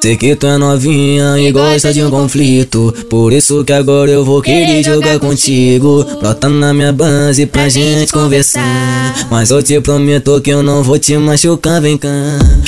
[0.00, 2.94] Sei que tu é novinha e gosta de um conflito.
[3.10, 6.06] Por isso que agora eu vou querer jogar contigo.
[6.20, 9.26] Brota na minha base pra gente conversar.
[9.28, 12.08] Mas eu te prometo que eu não vou te machucar, vem cá.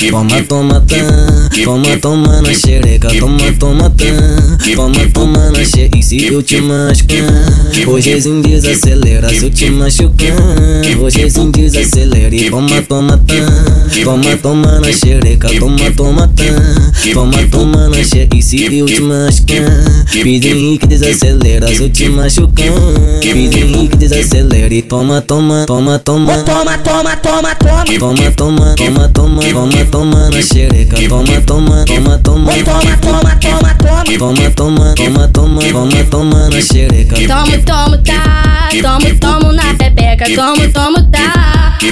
[0.09, 0.95] Toma, toma, tá.
[1.63, 3.07] Toma, toma na xereca.
[3.17, 4.75] Toma, toma, tá.
[4.75, 5.97] Toma, toma na xereca.
[5.97, 7.87] E se eu te machucar?
[7.87, 10.35] Hojezinho desacelera se eu te machucar.
[11.01, 13.80] Hojezinho desacelera e toma, toma, tá.
[14.03, 15.49] Toma, toma na xereca.
[15.59, 16.43] Toma, toma, tá.
[17.13, 18.35] Toma, toma na xereca.
[18.37, 20.05] E se eu te machucar?
[20.23, 22.65] Pide Henrique desacelera se eu te machucar.
[23.19, 26.37] Pide Henrique desacelera e toma, toma, toma, toma.
[26.43, 27.83] Toma, toma, toma, toma.
[27.99, 30.97] Toma, toma, toma, toma, toma, toma na xereca.
[31.07, 32.51] Toma, toma, toma, toma.
[32.63, 34.03] Toma, toma, toma, toma.
[34.17, 37.15] Toma, toma, toma, toma, toma, toma na xereca.
[37.15, 38.69] Tomo, tomo, tá.
[38.81, 40.25] Tomo, tomo na pepeca.
[40.33, 41.00] Tomo, tomo, tá.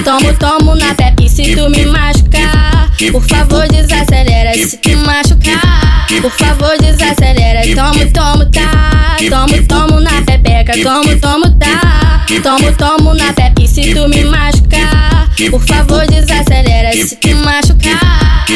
[0.04, 1.28] Tomo, tomo na pepe.
[1.28, 4.54] Se tu me machucar, por favor desacelera.
[4.54, 7.62] Se tu machucar, por favor desacelera.
[7.74, 9.16] Tomo, tomo, tá.
[9.28, 10.72] Tomo, tomo na pepeca.
[10.82, 12.24] Tomo, tomo, tá.
[12.42, 13.66] Tomo, tomo na pepe.
[13.66, 16.49] Se tu me machucar, por favor desacelera.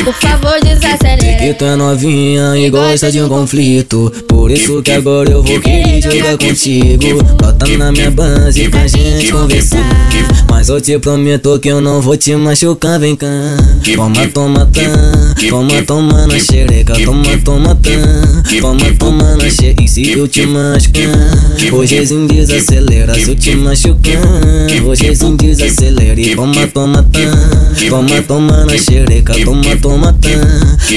[0.05, 1.39] Por favor desacelera.
[1.39, 4.13] Que tu é novinha e gosta de um conflito.
[4.29, 7.23] Por isso que agora eu vou querer jogar contigo.
[7.41, 9.79] Bota na minha base pra gente conversar.
[10.51, 13.27] Mas eu te prometo que eu não vou te machucar, vem cá.
[13.97, 14.83] Toma, toma, tá.
[15.49, 16.95] Toma, toma na xereca.
[17.03, 18.61] Toma, toma, tá.
[18.61, 19.84] Toma, toma na xereca.
[19.97, 21.07] E se eu te machucar?
[21.73, 24.21] Hojezinho desacelera se eu te machucar.
[24.85, 27.21] Hojezinho desacelera e toma, toma, tá.
[27.89, 29.35] Toma, toma na xereca.
[29.45, 30.31] Toma, toma, tá.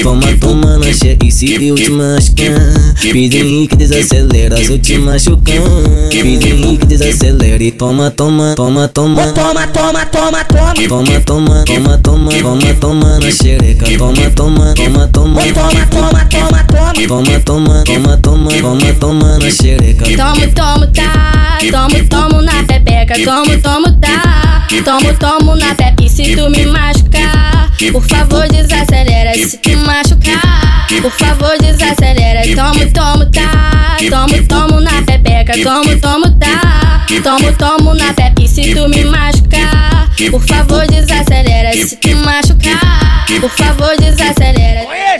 [0.02, 1.24] Toma, toma na xereca.
[1.24, 2.58] E se eu te machucar?
[3.00, 5.62] Pide Henrique desacelera se eu te machucar.
[6.10, 9.32] Pide Henrique desacelera e toma, toma, toma, toma.
[9.32, 10.74] Toma, toma, toma, toma.
[10.88, 13.86] Toma, toma, toma, toma, toma, toma na xereca.
[13.96, 15.40] Toma, toma, toma, toma.
[15.54, 16.88] Toma, toma, toma, toma.
[17.06, 20.04] Toma, toma, toma, toma, toma, toma na xereca.
[20.04, 21.58] Tomo, tomo, tá.
[21.70, 23.14] Tomo, tomo na pepeca.
[23.24, 24.66] Tomo, tomo, tá.
[24.84, 26.08] Tomo, tomo na pepe.
[26.08, 29.34] Se tu me machucar, por favor desacelera.
[29.34, 32.42] Se tu machucar, por favor desacelera.
[32.54, 33.96] Tomo, tomo, tá.
[34.10, 35.52] Tomo, tomo na pepeca.
[35.62, 37.04] Tomo, tomo, tá.
[37.22, 38.46] Tomo, tomo na pepe.
[38.48, 41.72] Se tu me machucar, por favor desacelera.
[41.72, 44.97] Se tu machucar, por favor desacelera.